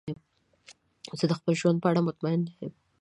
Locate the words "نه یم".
2.47-2.73